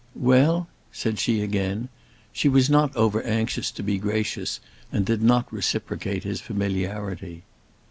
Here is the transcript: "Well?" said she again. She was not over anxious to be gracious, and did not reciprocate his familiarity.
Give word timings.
"Well?" 0.17 0.67
said 0.91 1.19
she 1.19 1.41
again. 1.43 1.87
She 2.33 2.49
was 2.49 2.71
not 2.71 2.95
over 2.95 3.21
anxious 3.21 3.69
to 3.69 3.83
be 3.83 3.99
gracious, 3.99 4.59
and 4.91 5.05
did 5.05 5.21
not 5.21 5.53
reciprocate 5.53 6.23
his 6.23 6.41
familiarity. 6.41 7.43